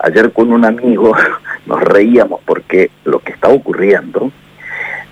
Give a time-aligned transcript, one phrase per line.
[0.00, 1.14] Ayer con un amigo
[1.66, 4.30] nos reíamos porque lo que está ocurriendo,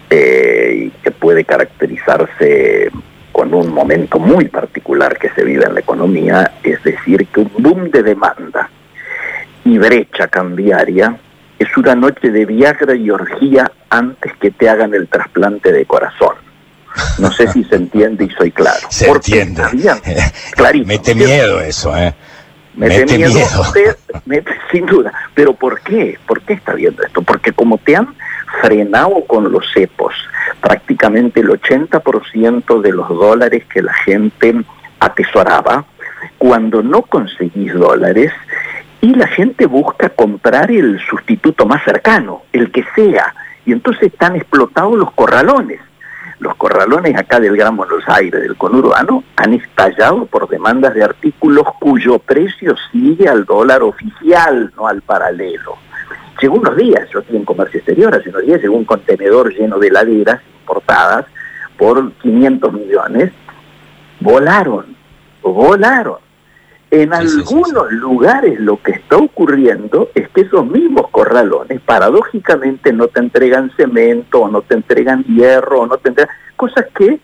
[0.08, 2.90] eh, y que puede caracterizarse
[3.32, 7.50] con un momento muy particular que se vive en la economía, es decir, que un
[7.58, 8.70] boom de demanda
[9.64, 11.18] y brecha cambiaria
[11.58, 16.36] es una noche de Viagra y orgía antes que te hagan el trasplante de corazón.
[17.18, 18.86] No sé si se entiende y soy claro.
[18.90, 19.62] Se entiende.
[20.86, 22.14] Mete miedo eso, ¿eh?
[22.76, 23.32] Mete, miedo,
[24.70, 25.12] sin duda.
[25.34, 26.18] Pero ¿por qué?
[26.26, 27.22] ¿Por qué está viendo esto?
[27.22, 28.14] Porque como te han
[28.60, 30.14] frenado con los cepos
[30.60, 34.54] prácticamente el 80% de los dólares que la gente
[35.00, 35.84] atesoraba,
[36.38, 38.32] cuando no conseguís dólares,
[39.00, 43.34] y la gente busca comprar el sustituto más cercano, el que sea,
[43.64, 45.80] y entonces están explotados los corralones
[46.38, 51.66] los corralones acá del Gran Buenos Aires, del conurbano, han estallado por demandas de artículos
[51.80, 55.76] cuyo precio sigue al dólar oficial, no al paralelo.
[56.40, 59.78] Llegó unos días, yo estoy en comercio exterior, hace unos días llegó un contenedor lleno
[59.78, 61.24] de heladeras importadas
[61.78, 63.32] por 500 millones,
[64.20, 64.94] volaron,
[65.42, 66.25] volaron.
[66.90, 73.18] En algunos lugares lo que está ocurriendo es que esos mismos corralones paradójicamente no te
[73.20, 77.18] entregan cemento, no te entregan hierro, no te entregan cosas que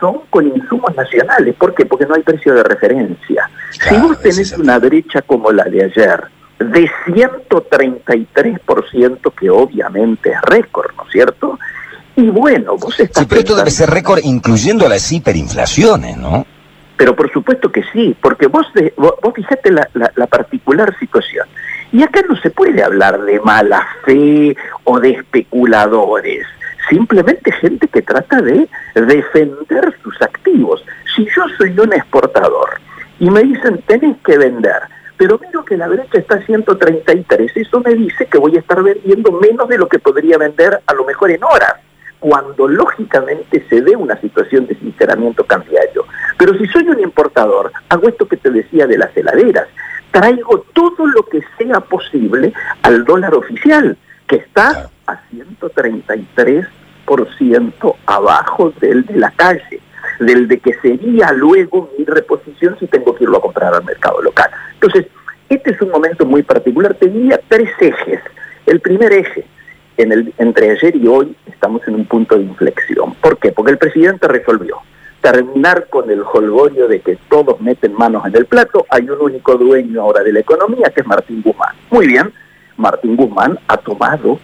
[0.00, 1.54] son con insumos nacionales.
[1.56, 1.84] ¿Por qué?
[1.84, 3.50] Porque no hay precio de referencia.
[3.70, 6.24] si vos tenés una brecha como la de ayer,
[6.58, 11.58] de 133%, que obviamente es récord, ¿no es cierto?
[12.16, 13.22] Y bueno, vos estás...
[13.22, 16.46] Sí, pero esto debe ser récord incluyendo las hiperinflaciones, ¿no?
[17.02, 18.64] Pero por supuesto que sí, porque vos,
[18.96, 21.48] vos, fijate la, la, particular situación.
[21.90, 26.46] Y acá no se puede hablar de mala fe o de especuladores,
[26.88, 30.84] simplemente gente que trata de defender sus activos.
[31.16, 32.80] Si yo soy un exportador
[33.18, 34.82] y me dicen tenés que vender,
[35.16, 38.80] pero miro que la brecha está a 133, eso me dice que voy a estar
[38.80, 41.74] vendiendo menos de lo que podría vender a lo mejor en horas
[42.20, 46.01] cuando lógicamente se dé una situación de sinceramiento cambiario.
[46.44, 49.68] Pero si soy un importador, hago esto que te decía de las heladeras,
[50.10, 59.06] traigo todo lo que sea posible al dólar oficial, que está a 133% abajo del
[59.06, 59.80] de la calle,
[60.18, 64.20] del de que sería luego mi reposición si tengo que irlo a comprar al mercado
[64.20, 64.50] local.
[64.74, 65.06] Entonces,
[65.48, 68.20] este es un momento muy particular, tenía tres ejes.
[68.66, 69.46] El primer eje,
[69.96, 73.14] entre ayer y hoy estamos en un punto de inflexión.
[73.20, 73.52] ¿Por qué?
[73.52, 74.82] Porque el presidente resolvió
[75.22, 78.84] terminar con el holgorio de que todos meten manos en el plato.
[78.90, 81.74] Hay un único dueño ahora de la economía, que es Martín Guzmán.
[81.90, 82.32] Muy bien,
[82.76, 84.38] Martín Guzmán ha tomado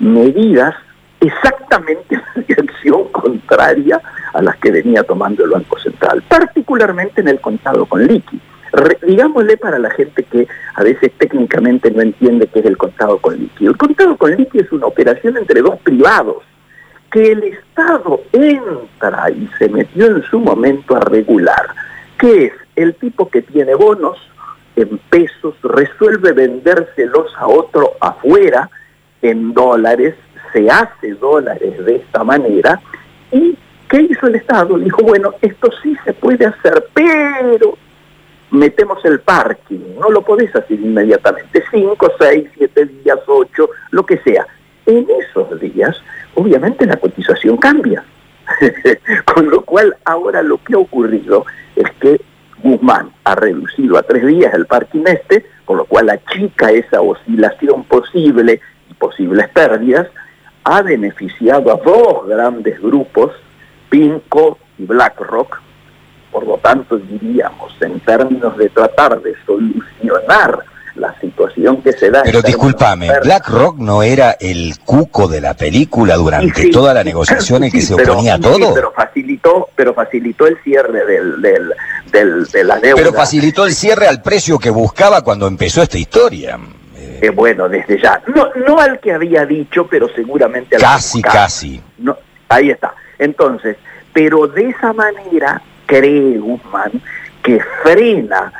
[0.00, 0.74] medidas
[1.20, 4.00] exactamente en dirección contraria
[4.34, 8.40] a las que venía tomando el Banco Central, particularmente en el contado con liqui
[9.06, 13.38] digámosle para la gente que a veces técnicamente no entiende qué es el contado con
[13.38, 13.70] líquido.
[13.70, 16.42] El contado con líquido es una operación entre dos privados
[17.14, 21.68] que el Estado entra y se metió en su momento a regular,
[22.18, 24.18] que es el tipo que tiene bonos
[24.74, 28.68] en pesos, resuelve vendérselos a otro afuera
[29.22, 30.16] en dólares,
[30.52, 32.80] se hace dólares de esta manera,
[33.30, 33.56] y
[33.88, 34.76] ¿qué hizo el Estado?
[34.76, 37.78] Dijo, bueno, esto sí se puede hacer, pero
[38.50, 44.18] metemos el parking, no lo podés hacer inmediatamente, 5, 6, 7 días, 8, lo que
[44.18, 44.48] sea.
[44.86, 45.96] En esos días,
[46.34, 48.04] obviamente la cotización cambia.
[49.34, 51.46] Con lo cual, ahora lo que ha ocurrido
[51.76, 52.20] es que
[52.62, 57.84] Guzmán ha reducido a tres días el parking este, con lo cual achica esa oscilación
[57.84, 60.08] posible y posibles pérdidas,
[60.64, 63.32] ha beneficiado a dos grandes grupos,
[63.90, 65.60] Pinco y BlackRock,
[66.32, 70.64] por lo tanto, diríamos, en términos de tratar de solucionar
[70.96, 72.22] la situación que se da.
[72.22, 77.70] Pero discúlpame, BlackRock no era el cuco de la película durante toda la negociación en
[77.70, 78.72] que se oponía a todo.
[78.74, 81.72] pero facilitó, pero facilitó el cierre del, del,
[82.12, 82.96] del, de la deuda.
[82.96, 86.58] Pero facilitó el cierre al precio que buscaba cuando empezó esta historia.
[86.96, 88.20] Eh, bueno, desde ya.
[88.34, 91.82] No, no al que había dicho, pero seguramente al Casi, casi.
[91.98, 92.16] No,
[92.48, 92.94] ahí está.
[93.18, 93.76] Entonces,
[94.12, 96.92] pero de esa manera cree Guzmán
[97.42, 98.52] que frena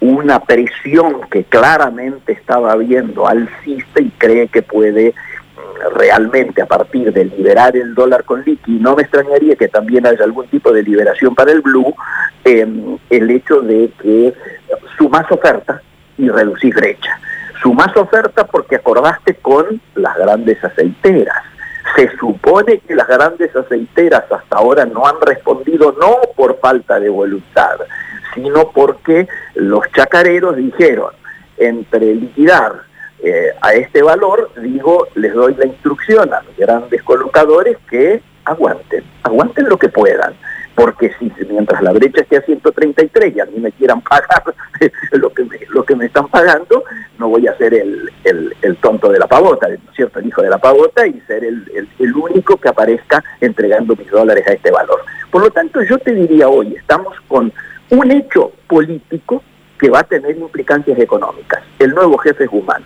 [0.00, 7.12] una presión que claramente estaba viendo alcista y cree que puede mm, realmente a partir
[7.12, 10.82] de liberar el dólar con liqui, no me extrañaría que también haya algún tipo de
[10.82, 11.94] liberación para el blue,
[12.44, 14.32] em, el hecho de que
[14.96, 15.82] sumas oferta
[16.16, 17.18] y reducís brecha.
[17.62, 21.49] Sumas oferta porque acordaste con las grandes aceiteras
[21.96, 27.08] se supone que las grandes aceiteras hasta ahora no han respondido no por falta de
[27.08, 27.80] voluntad,
[28.34, 31.12] sino porque los chacareros dijeron,
[31.56, 32.82] entre liquidar
[33.22, 39.04] eh, a este valor, digo, les doy la instrucción a los grandes colocadores que aguanten,
[39.22, 40.34] aguanten lo que puedan
[40.74, 44.42] porque si mientras la brecha esté a 133 y a mí me quieran pagar
[45.12, 46.84] lo que me, lo que me están pagando,
[47.18, 50.20] no voy a ser el, el, tonto de la pavota, cierto?
[50.20, 54.46] El hijo de la pavota y ser el, el, único que aparezca entregando mis dólares
[54.46, 55.00] a este valor.
[55.30, 57.52] Por lo tanto, yo te diría hoy, estamos con
[57.90, 59.42] un hecho político
[59.78, 61.62] que va a tener implicancias económicas.
[61.78, 62.84] El nuevo jefe es Guzmán.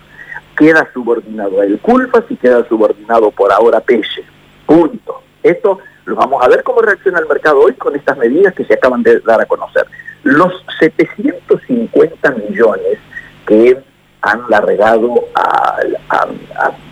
[0.57, 4.23] Queda subordinado a el Culpas y queda subordinado por ahora Peche.
[4.65, 5.21] Punto.
[5.43, 8.75] Esto lo vamos a ver cómo reacciona el mercado hoy con estas medidas que se
[8.75, 9.85] acaban de dar a conocer.
[10.23, 12.99] Los 750 millones
[13.45, 13.77] que
[14.21, 15.77] han largado a,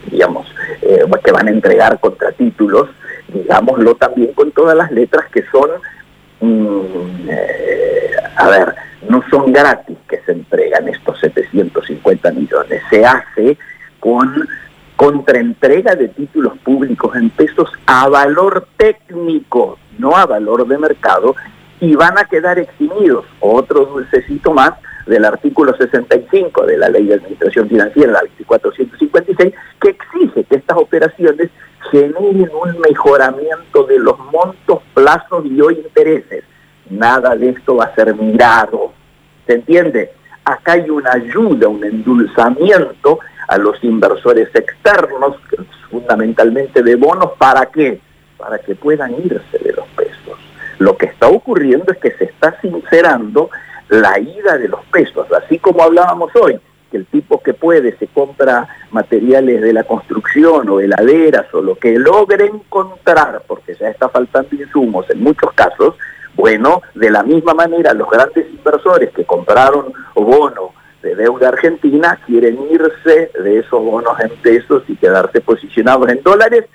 [0.05, 0.47] digamos,
[0.81, 2.89] eh, que van a entregar contra títulos,
[3.27, 5.69] digámoslo también con todas las letras que son,
[6.41, 8.75] mm, eh, a ver,
[9.09, 13.57] no son gratis que se entregan estos 750 millones, se hace
[13.99, 14.47] con
[15.03, 21.35] contraentrega de títulos públicos en pesos a valor técnico, no a valor de mercado,
[21.81, 24.71] y van a quedar eximidos, otro dulcecito más,
[25.05, 30.77] del artículo 65 de la Ley de Administración Financiera, la 2456, que exige que estas
[30.77, 31.49] operaciones
[31.91, 36.45] generen un mejoramiento de los montos, plazos y o intereses.
[36.89, 38.93] Nada de esto va a ser mirado.
[39.45, 40.11] ¿Se entiende?
[40.45, 45.37] Acá hay una ayuda, un endulzamiento a los inversores externos,
[45.89, 47.99] fundamentalmente de bonos, ¿para qué?
[48.37, 50.39] Para que puedan irse de los pesos.
[50.79, 53.49] Lo que está ocurriendo es que se está sincerando
[53.89, 56.59] la ida de los pesos, así como hablábamos hoy,
[56.89, 61.75] que el tipo que puede se compra materiales de la construcción o heladeras o lo
[61.75, 65.95] que logre encontrar, porque ya está faltando insumos en muchos casos,
[66.35, 70.71] bueno, de la misma manera los grandes inversores que compraron bonos
[71.03, 76.65] de deuda argentina quieren irse de esos bonos en pesos y quedarse posicionados en dólares.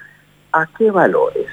[0.52, 1.46] ¿A qué valores?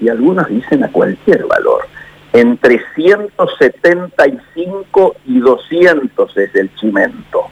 [0.00, 1.86] Y algunos dicen a cualquier valor.
[2.32, 7.48] Entre 175 y 200 es el chimento.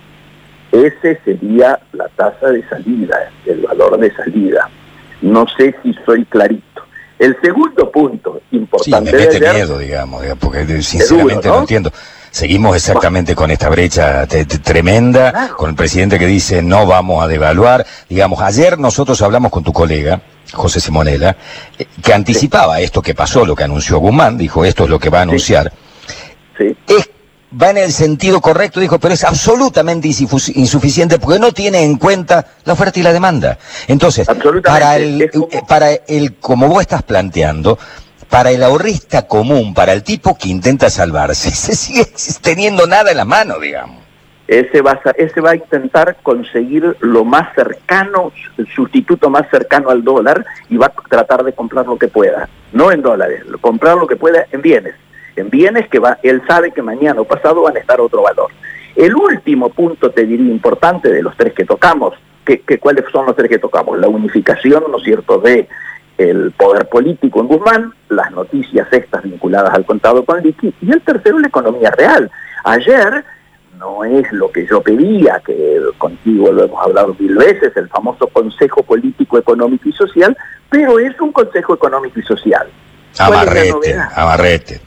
[0.73, 4.71] Ese sería la tasa de salida, el valor de salida.
[5.21, 6.63] No sé si soy clarito.
[7.19, 9.11] El segundo punto importante.
[9.11, 11.61] Sí, me mete miedo, digamos, porque sinceramente ¿no?
[11.61, 11.91] entiendo.
[12.37, 17.87] Seguimos exactamente con esta brecha tremenda, con el presidente que dice no vamos a devaluar.
[18.11, 20.21] Digamos, ayer nosotros hablamos con tu colega,
[20.53, 21.35] José Simonela,
[21.79, 25.09] eh, que anticipaba esto que pasó, lo que anunció Guzmán, dijo esto es lo que
[25.09, 25.73] va a anunciar.
[26.59, 26.77] Sí.
[27.59, 32.49] va en el sentido correcto, dijo, pero es absolutamente insuficiente porque no tiene en cuenta
[32.65, 33.57] la oferta y la demanda.
[33.89, 34.29] Entonces,
[34.63, 35.31] para el, eh,
[35.67, 37.79] para el, como vos estás planteando,
[38.31, 42.07] para el ahorrista común, para el tipo que intenta salvarse, se sigue
[42.43, 44.07] teniendo nada en la mano, digamos.
[44.49, 49.91] Ese va, a, ese va a intentar conseguir lo más cercano, el sustituto más cercano
[49.91, 53.97] al dólar y va a tratar de comprar lo que pueda, no en dólares, comprar
[53.97, 54.95] lo que pueda en bienes,
[55.35, 58.53] en bienes que va, él sabe que mañana o pasado van a estar otro valor.
[58.95, 62.15] El último punto, te diría, importante de los tres que tocamos,
[62.45, 65.69] que, cuáles son los tres que tocamos, la unificación, ¿no es cierto?, de
[66.19, 71.03] el poder político en Guzmán, las noticias estas vinculadas al contado con liqui, y el
[71.03, 72.31] tercero la economía real.
[72.65, 73.25] Ayer
[73.79, 78.27] no es lo que yo pedía, que contigo lo hemos hablado mil veces, el famoso
[78.29, 80.37] Consejo Político, Económico y Social,
[80.71, 82.67] pero es un Consejo Económico y Social.
[83.19, 84.86] Amarrete, amarrete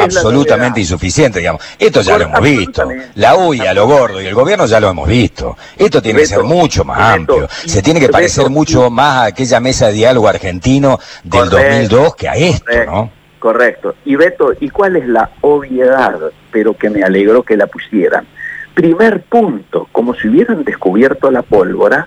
[0.00, 1.62] absolutamente insuficiente, digamos.
[1.78, 2.88] Esto ya lo hemos visto.
[3.14, 5.56] La UI a lo gordo y el gobierno ya lo hemos visto.
[5.76, 7.48] Esto tiene que ser mucho más amplio.
[7.50, 12.28] Se tiene que parecer mucho más a aquella mesa de diálogo argentino del 2002 que
[12.28, 13.10] a esto, ¿no?
[13.38, 13.94] Correcto.
[14.04, 16.18] Y Beto, ¿y cuál es la obviedad?
[16.52, 18.26] Pero que me alegro que la pusieran.
[18.74, 22.06] Primer punto, como si hubieran descubierto la pólvora,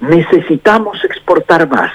[0.00, 1.90] necesitamos exportar más.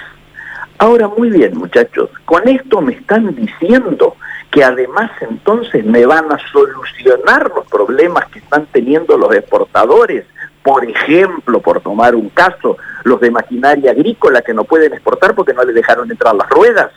[0.79, 4.17] Ahora, muy bien, muchachos, con esto me están diciendo
[4.53, 10.25] que además entonces me van a solucionar los problemas que están teniendo los exportadores.
[10.62, 15.55] Por ejemplo, por tomar un caso, los de maquinaria agrícola que no pueden exportar porque
[15.55, 16.91] no les dejaron entrar las ruedas,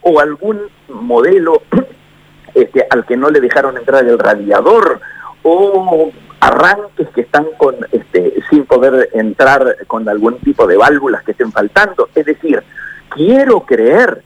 [0.00, 1.62] o algún modelo
[2.54, 5.00] este, al que no le dejaron entrar el radiador,
[5.42, 11.32] o arranques que están con, este, sin poder entrar con algún tipo de válvulas que
[11.32, 12.08] estén faltando.
[12.14, 12.62] Es decir,
[13.10, 14.22] quiero creer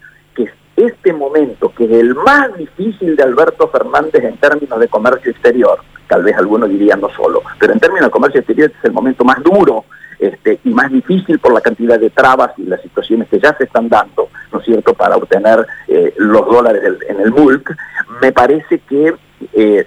[0.76, 5.80] este momento, que es el más difícil de Alberto Fernández en términos de comercio exterior,
[6.06, 9.24] tal vez algunos dirían no solo, pero en términos de comercio exterior es el momento
[9.24, 9.84] más duro
[10.18, 13.64] este, y más difícil por la cantidad de trabas y las situaciones que ya se
[13.64, 17.74] están dando, ¿no es cierto?, para obtener eh, los dólares en el MULC,
[18.20, 19.14] me parece que
[19.52, 19.86] eh,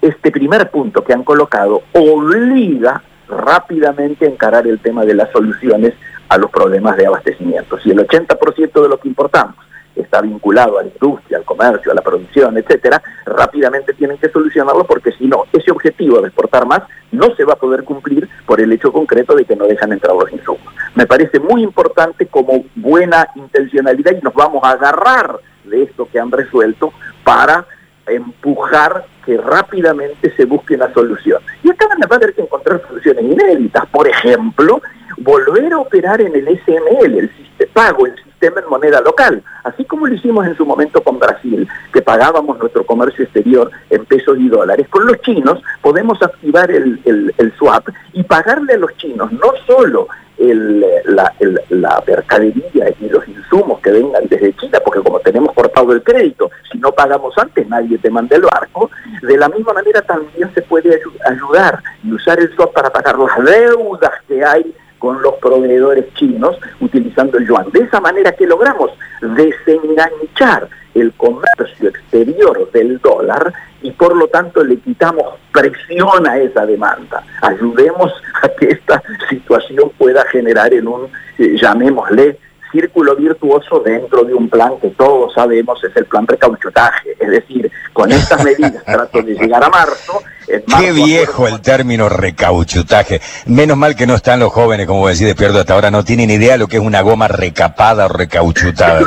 [0.00, 5.94] este primer punto que han colocado obliga rápidamente encarar el tema de las soluciones
[6.28, 7.78] a los problemas de abastecimiento.
[7.80, 9.65] Si el 80% de lo que importamos
[9.96, 14.84] está vinculado a la industria, al comercio, a la producción, etcétera, rápidamente tienen que solucionarlo
[14.84, 18.60] porque si no, ese objetivo de exportar más no se va a poder cumplir por
[18.60, 20.62] el hecho concreto de que no dejan entrar los insumos.
[20.94, 26.18] Me parece muy importante como buena intencionalidad y nos vamos a agarrar de esto que
[26.18, 26.92] han resuelto
[27.24, 27.66] para
[28.06, 31.42] empujar que rápidamente se busque una solución.
[31.62, 33.86] Y acá van a haber que encontrar soluciones inéditas.
[33.86, 34.80] Por ejemplo,
[35.18, 39.84] volver a operar en el SML, el sistema pago, el sistema en moneda local, así
[39.84, 44.38] como lo hicimos en su momento con Brasil, que pagábamos nuestro comercio exterior en pesos
[44.38, 44.88] y dólares.
[44.88, 50.08] Con los chinos podemos activar el, el swap y pagarle a los chinos no solo
[50.38, 51.32] el, la,
[51.70, 56.50] la, mercadería y los insumos que vengan desde China, porque como tenemos cortado el crédito,
[56.70, 58.90] si no pagamos antes nadie te manda el barco,
[59.22, 63.44] de la misma manera también se puede ayudar y usar el swap para pagar las
[63.44, 67.70] deudas que hay con los proveedores chinos utilizando el yuan.
[67.70, 74.64] De esa manera que logramos desenganchar el comercio exterior del dólar y por lo tanto
[74.64, 77.22] le quitamos presión a esa demanda.
[77.42, 78.12] Ayudemos
[78.42, 82.38] a que esta situación pueda generar en un, eh, llamémosle,
[82.72, 87.16] círculo virtuoso dentro de un plan que todos sabemos es el plan recauchutaje.
[87.18, 90.22] Es decir, con estas medidas trato de llegar a marzo.
[90.46, 93.20] Qué viejo el término recauchutaje.
[93.46, 96.52] Menos mal que no están los jóvenes, como decís, despierto hasta ahora, no tienen idea
[96.52, 99.00] de lo que es una goma recapada o recauchutada.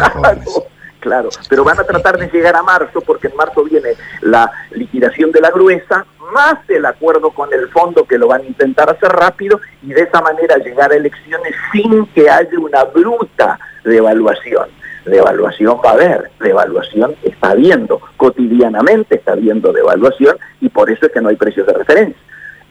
[1.00, 3.92] Claro, pero van a tratar de llegar a marzo porque en marzo viene
[4.22, 8.46] la liquidación de la gruesa, más el acuerdo con el fondo que lo van a
[8.46, 13.58] intentar hacer rápido y de esa manera llegar a elecciones sin que haya una bruta
[13.86, 14.68] devaluación.
[15.10, 21.12] Devaluación va a haber, devaluación está habiendo, cotidianamente está habiendo devaluación y por eso es
[21.12, 22.22] que no hay precios de referencia.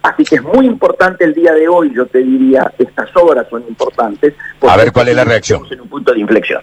[0.01, 3.63] Así que es muy importante el día de hoy, yo te diría, estas horas son
[3.67, 4.33] importantes.
[4.61, 5.63] A ver cuál es la reacción.
[5.69, 6.61] en un punto de inflexión.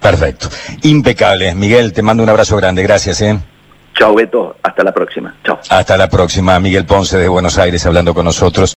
[0.00, 0.48] Perfecto.
[0.82, 1.54] Impecable.
[1.54, 2.82] Miguel, te mando un abrazo grande.
[2.82, 3.38] Gracias, ¿eh?
[3.94, 4.56] Chao, Beto.
[4.62, 5.34] Hasta la próxima.
[5.44, 5.58] Chao.
[5.68, 6.58] Hasta la próxima.
[6.60, 8.66] Miguel Ponce de Buenos Aires hablando con nosotros.